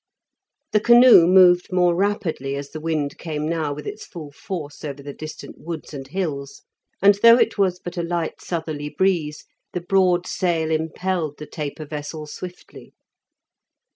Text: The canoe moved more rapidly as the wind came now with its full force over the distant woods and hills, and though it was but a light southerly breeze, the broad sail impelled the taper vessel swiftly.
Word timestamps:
The 0.71 0.79
canoe 0.79 1.27
moved 1.27 1.71
more 1.71 1.93
rapidly 1.93 2.55
as 2.55 2.71
the 2.71 2.79
wind 2.79 3.19
came 3.19 3.47
now 3.47 3.71
with 3.71 3.85
its 3.85 4.03
full 4.03 4.31
force 4.31 4.83
over 4.83 5.03
the 5.03 5.13
distant 5.13 5.59
woods 5.59 5.93
and 5.93 6.07
hills, 6.07 6.63
and 7.03 7.13
though 7.21 7.37
it 7.37 7.59
was 7.59 7.79
but 7.79 7.97
a 7.97 8.01
light 8.01 8.41
southerly 8.41 8.89
breeze, 8.89 9.45
the 9.73 9.81
broad 9.81 10.25
sail 10.25 10.71
impelled 10.71 11.37
the 11.37 11.45
taper 11.45 11.85
vessel 11.85 12.25
swiftly. 12.25 12.95